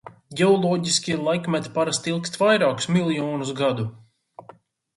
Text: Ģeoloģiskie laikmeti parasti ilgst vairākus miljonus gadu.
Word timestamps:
Ģeoloģiskie 0.39 1.17
laikmeti 1.27 1.71
parasti 1.75 2.11
ilgst 2.15 2.39
vairākus 2.45 2.89
miljonus 2.97 3.55
gadu. 3.61 3.87